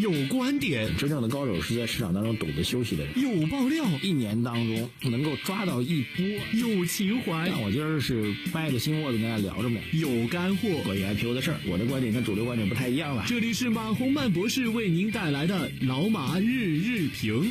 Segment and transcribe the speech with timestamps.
[0.00, 3.12] 有观点，真正的高手是在市场当中懂得休息的人。
[3.20, 6.24] 有爆料，一年当中能够抓到一波。
[6.54, 9.80] 有情怀，那我今儿是掰着心窝子跟大家聊着呢。
[9.92, 13.24] 有干货，关于 IPO 的事儿，我的观点跟主流观点不太一样了。
[13.26, 17.50] 这里是马洪曼博士为您带来的老马日日评。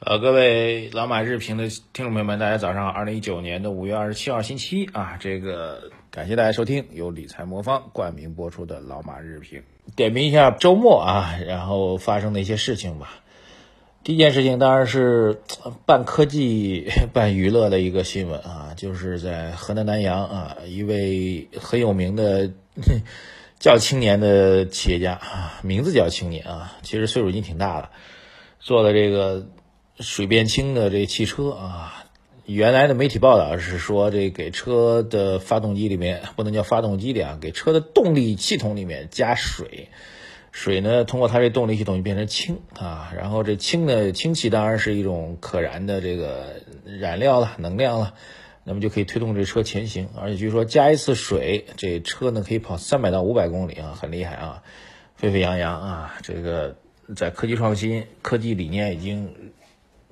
[0.00, 2.90] 呃，各位老马日评的听众朋友们，大家早上好！
[2.90, 9.62] 二零一九年的五月二十七号星期一啊，这个感谢大家收听由理财魔方冠名播出的老马日评，
[9.94, 13.20] 点评一下周末啊，然后发生的一些事情吧。
[14.02, 15.42] 第一件事情当然是
[15.84, 22.50] 半科技 半娱乐的一个新闻啊，就是在河南南阳啊，一位很有名的
[23.60, 27.90] 叫青年的企业家啊，名字叫青年啊，其实岁数已经挺大了，
[28.58, 29.46] 做的这个。
[30.00, 32.04] 水变清的这汽车啊，
[32.48, 39.90] 原来的媒体报道是说，这给车的发动机里面不能叫发动机里啊，给车的动力系统里面加水，
[40.50, 48.14] 水呢通过它这动力系统就变成氢啊，然后这氢的氢气当然是一种可燃的这个燃料了，能量了，
[48.64, 54.62] 那么就可以推动这车前行，而且据说加一次水，这车呢可以跑三百到五百公里啊，很厉害啊，
[55.16, 56.76] 沸沸扬扬啊，这个
[57.14, 59.34] 在科技创新、科技理念已经。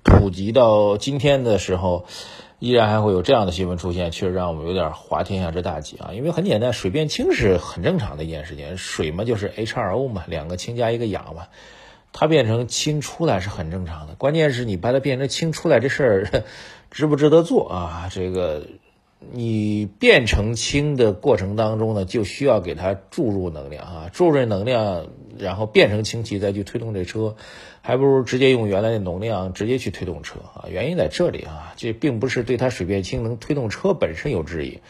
[0.07, 2.07] 普及到今天的时候，
[2.59, 6.11] 依然还会有这样的新闻出现，确实让我们有点滑天下之大稽啊！
[6.15, 11.48] 因为很简单，水变氢是很正常的一件事情，水嘛就是 H2O 嘛，两个氢加一个氧嘛，
[12.13, 14.15] 它变成氢出来是很正常的。
[14.15, 16.45] 关键是你把它变成氢出来这事儿
[16.91, 18.09] 值不值得做啊？
[18.11, 18.63] 这个
[19.33, 25.07] 你变成氢的过程当中呢，就需要给它注入能量啊，注入能量，
[25.39, 27.37] 然后变成氢气再去推动这车。
[27.83, 30.67] 还不如直接用原来的能量直接去推动车啊！
[30.69, 34.81] 原因在这里啊，这并不是对它水变氢能推动车本身有质疑，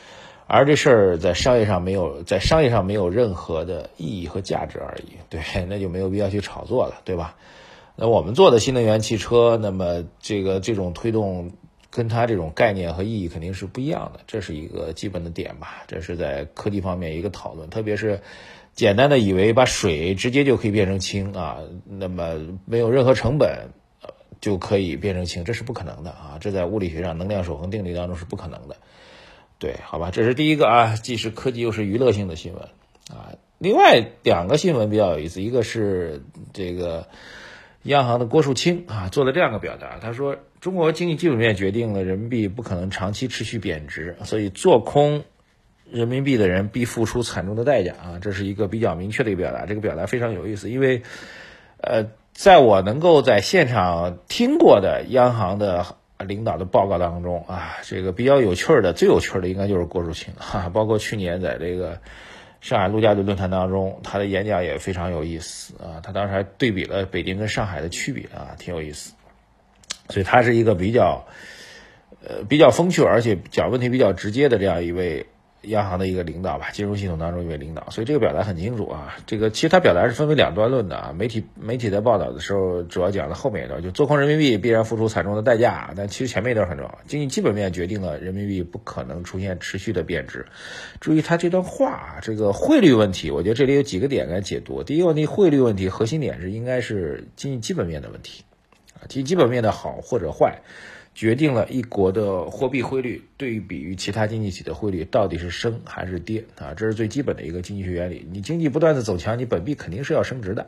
[0.46, 5.18] 而这事儿在商业上没有在商业上没有任何的意义和价值而已。
[5.28, 7.36] 对，那就没有必要去炒作了，对吧？
[7.96, 11.50] 那我们做的新能源汽车，那么这个这种推动
[11.96, 15.84] 跟它这种概念和意义肯定是不一样的，这是一个基本的点吧？
[15.86, 18.20] 这是在科技方面一个讨论，特别是。
[18.74, 22.34] 简单的以为把水直接就可以变成氢啊，那么
[22.66, 23.70] 没有任何成本，
[24.38, 26.36] 就可以变成氢，这是不可能的啊！
[26.38, 28.76] 这在物理学上能量守恒定律当中是不可能的。
[29.58, 32.62] 对，好吧，这是第一个啊，既是科技又是娱乐性的新闻
[33.08, 33.32] 啊。
[33.56, 37.08] 另外两个新闻比较有意思，一个是这个
[37.84, 45.22] 央行的郭树清啊做了这样的表达，他说中国经济基本面决定了人民币不可能长期持续贬值，所以做空。
[45.92, 48.18] 人民币的人必付出惨重的代价啊！
[48.20, 51.02] 这是一个比较明确的一个表达，这个表达非常有意思，因为，
[51.80, 55.86] 呃，在我能够在现场听过的央行的
[56.18, 62.00] 领导的报告当中啊，这个比较有趣的、最有趣的应该就是郭树清 哈，包括去年在这个
[62.60, 69.12] 上海陆家嘴论坛当中，他的演讲也非常有意思啊，他当时还对比了北京跟上海的区别啊，挺有意思，
[70.08, 71.26] 所以他是一个比较，
[72.22, 75.26] 呃，比较风趣而且讲问题比较直接的这样一位。
[75.62, 79.16] 央行的一个领导吧，金融系统当中一位领导，所以这个表达很清楚啊。
[79.26, 81.12] 这个其实他表达是分为两段论的啊。
[81.12, 85.92] 媒体媒体在报道的时候，主要讲的后面一段，就做空人民币必然付出惨重的代价。
[85.96, 90.46] 但其实前面一段很重要，经济基本面决定了人民币不可能出现持续的贬值。
[91.00, 94.84] 注意他这段话啊，这个汇率问题，我觉得这里有几个点来解读。
[94.84, 98.44] 第一个问题，汇率问题核心点是应该是经济基本面的问题
[99.08, 100.60] 其，基本面的好或者坏。
[101.14, 108.28] 决定了一国的货币汇率对比于其他经济体的汇率到底是升还是跌啊，这是最基本的一个经济学原理。
[108.30, 110.66] 你经济不断的走强，你本币肯定是要升值的。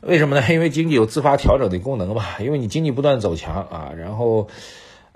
[0.00, 0.46] 为什么呢？
[0.50, 2.38] 因为经济有自发调整的功能吧。
[2.40, 4.48] 因为你经济不断走强啊，然后，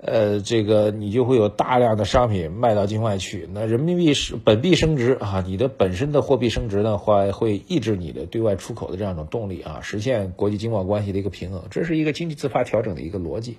[0.05, 3.47] 呃，这个你就会有大量的商品卖到境外去。
[3.53, 11.63] 那人民币是本币升值啊，你的本身的货币升值的话，会抑制你的对外出口的这样一种动力啊，实现国际经贸关系的一个平衡。
[11.71, 13.57] 这是一个经济自发调整的一个逻辑。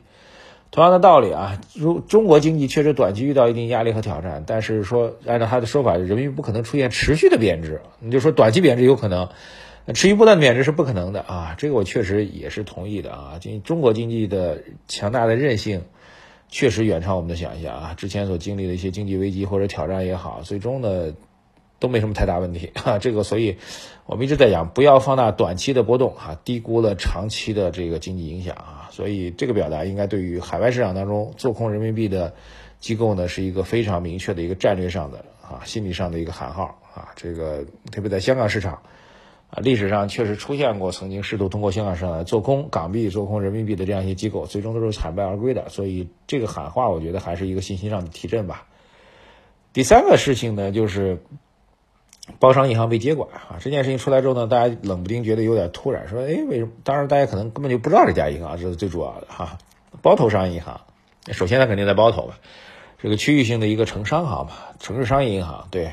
[0.71, 7.81] 同样的道理啊，如中国经济确实短期遇到一定压力和挑战，但是说按照他的说法，人民币不可能出现持续的贬值。
[8.01, 9.29] 你就说短期贬值有可能，
[9.95, 11.55] 持续不断贬值是不可能的啊。
[11.57, 13.39] 这个我确实也是同意的啊。
[13.41, 15.83] 经中国经济的强大的韧性，
[16.55, 17.95] 确实远超我们的想象啊。
[17.95, 21.13] 之前所经历的一些经济危机或者挑战也好，最终呢。
[21.81, 23.59] 都没什么太大问题哈， 这个所以，
[24.07, 32.33] 我们一直在讲不要放大短期的波动哈，低估了长期的这个经济影响啊，所以这个表达应该对于海外市场当中做空人民币的
[32.81, 38.81] 机构呢，是一个非常明确的一个战略上的啊心理上的一个喊号啊，这个特别在香港市场
[39.55, 48.67] 啊，历史上确实出现过曾经试图通过香港市场来做空港币、做空人民币的这样一些机构，最终都是惨败而归的，所以这个喊话我觉得还是一个信心上的提振吧。
[49.73, 51.23] 第三个事情呢，就是。
[52.39, 53.61] 包商银行被接管啊。
[53.61, 56.71] 这件事情出来之后呢，大家冷不丁觉得有点突然，说哎为什么？
[56.83, 59.59] 当然大家可能根本就不知道这家银行，这是最主要的哈。
[60.01, 60.81] 包头商业银行，
[61.33, 62.39] 首先它肯定在包头吧，
[62.97, 65.93] 这个区域性的一个城商行吧，城市商业银行对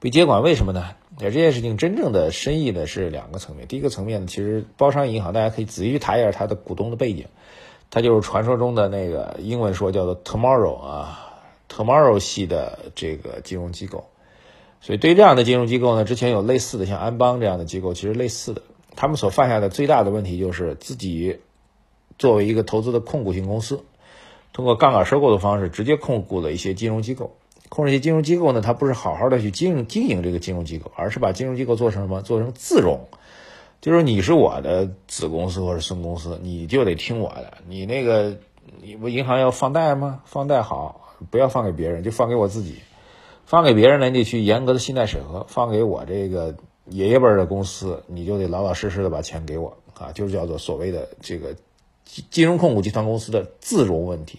[0.00, 0.94] 被接管，为什么呢？
[1.18, 3.66] 这件事情真正的深意呢是两个层面。
[3.66, 7.26] 第一个层面呢，其实包商银行大家可以仔细去查一下它的股东的背景，
[7.90, 11.34] 它就是传说中的那个英文说叫做 Tomorrow 啊
[11.68, 14.06] ，Tomorrow 系的这个金融机构。
[14.80, 18.62] 所以对于这样的金融机构呢，之前有类似的像安邦这样的机构，其实类似的，
[18.94, 21.40] 他们所犯下的最大的问题就是自己
[22.16, 23.82] 作为一个投资的控股型公司，
[24.52, 27.36] 通过杠杆收购的方式直接控股了一些金融机构。
[27.68, 32.22] 控制一些金融机构呢，它不是好好的去经营经营这个金融机构，而是把金融机构做成什么？
[32.22, 33.08] 做成自融，
[33.80, 37.58] 就是你是我的子公司或者孙公司，你就得听我的。
[37.68, 38.38] 你那个，
[38.82, 40.22] 你不银行要放贷吗？
[40.24, 42.76] 放贷好，不要放给别人，就放给我自己。
[43.44, 46.56] 放给别人呢，你得去严格的信贷审核；放给我这个
[46.86, 51.54] 爷爷辈的公司，你就得老老实实的把钱给我啊，就是叫做所谓的这个
[52.30, 54.38] 金融控股集团公司的自融问题。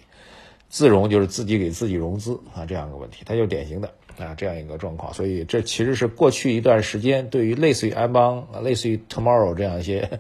[0.70, 5.14] 自融就是自己给自己融资啊，这样一个问题，它就是典型的啊这样一个状况。
[5.14, 10.20] 所以这其实是过去一段时间对于类似于安邦、类似于 Tomorrow 这样一些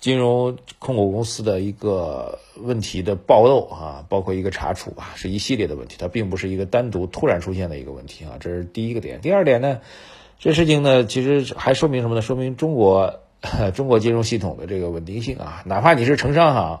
[0.00, 8.32] 金融控股公司的一个问题的暴露啊，包括一个查处啊，是一系列的问题，它并不是一个单独突然出现的一个问题啊。
[8.40, 9.20] 这是第一个点。
[9.20, 9.80] 第二点呢，
[10.40, 12.20] 这事情呢其实还说明什么呢？
[12.20, 13.20] 说明中国
[13.74, 16.80] 中国金融系统的这个稳定性啊，哪怕你是城商行。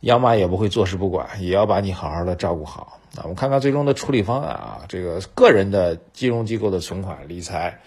[0.00, 2.98] 央妈也不会坐视不管，也要把你好好的照顾好。
[3.14, 7.80] 那我们看看最终的处理方案啊，这个个人的金融机构的存款理财，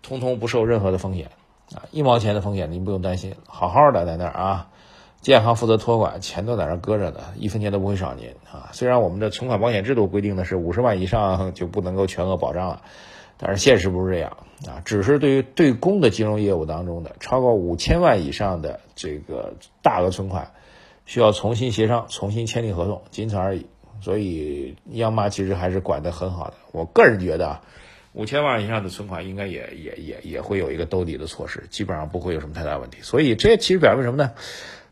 [0.00, 1.30] 通通不受任何的风险
[1.74, 4.68] 啊，一毛钱的风险您不用担心，好好的在那儿啊，
[5.20, 8.70] 建行负责托管，钱都在那儿搁着呢，一分钱都不会少您啊。
[8.72, 12.82] 虽然我们的存款保险制度规定的是五十万以上就不能够全额保障了，
[13.38, 14.36] 但是现实不是这样
[14.68, 20.52] 啊，只是对于对公的金融业务当中的超过五千万以上的这个大额存款。
[21.06, 23.64] 需要重新协商、重新签订合同，仅此而已。
[24.02, 26.54] 所以央妈其实还是管得很好的。
[26.72, 27.62] 我个人觉得啊，
[28.12, 32.98] 五千万以上的存款应该也也也也会有一个兜底的措施，基本上不会有什么太大问题。
[33.00, 34.32] 所以这其实表明什么呢？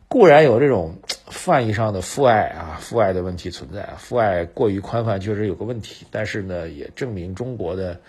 [0.08, 0.96] 固然有这种
[1.26, 6.06] 泛义上的父爱啊、父爱的问题存在，父爱过于宽泛确实有个问题。
[6.10, 8.00] 但是呢，也证明中国的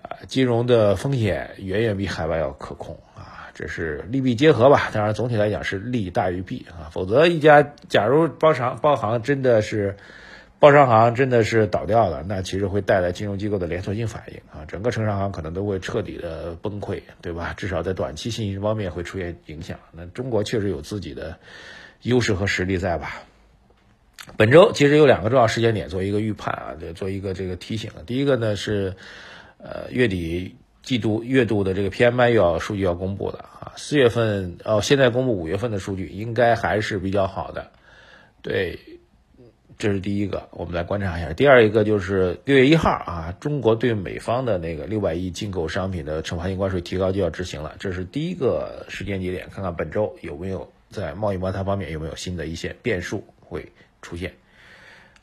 [0.00, 2.98] 啊金融的风险远远比海外要可控。
[3.54, 4.90] 这是利弊结合吧？
[4.92, 6.90] 当然，总体来讲是利大于弊啊。
[6.90, 9.96] 否则，一家假如包商包行真的是
[10.58, 17.54] 包商行真的是倒掉了，那其实会带来金融机构的连锁性反应啊，整个城商行可能都会彻底的崩溃，对吧？
[17.56, 19.78] 至少在短期信心方面会出现影响。
[19.92, 21.38] 那中国确实有自己的
[22.02, 23.22] 优势和实力在吧？
[24.36, 27.92] 本周其实有两个重要时间点做一个预判啊，做一个这个提醒。
[28.04, 28.96] 第一个呢是
[29.58, 30.56] 呃月底。
[30.84, 37.72] 季度月度的这个 PMI 又要数据要公布了啊，四月份哦，现在公布五月份的数据应该还是比较好的，
[38.42, 38.78] 对，
[39.78, 41.32] 这是第一个，我们来观察一下。
[41.32, 53.66] 第二一个就是六月一号啊，中国对美方的那个六百亿进口商品的惩罚性关税提高就要执行了，这是第一个时间节点，看看本周有没有在贸易摩擦方面有没有新的一些变数会
[54.02, 54.34] 出现。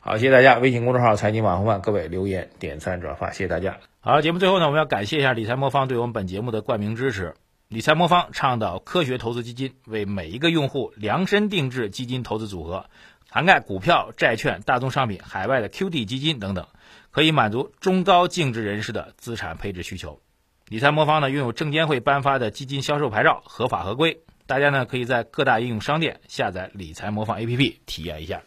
[0.04, 3.78] 好，谢谢大家，微信公众号财经网红饭，各位留言、点赞、转发，谢谢大家。
[4.00, 7.34] 好，节目最后呢，我们要感谢一下理财魔方对我们本节目的冠名支持。
[7.68, 12.86] 理财魔方倡导科学投资基金，为每一个用户量身定制基金投资组合，
[13.30, 16.66] 涵盖股票、债券、大宗商品、海外的 QD 基金等等，
[17.12, 20.18] 可以满足中高净值人士的资产配置需求。
[20.66, 24.18] 理财魔方呢，拥有证监会颁发的基金销售牌照，合法合规。
[24.48, 28.42] 大家呢，可以在各大应用商店下载理财魔方 APP 体验一下。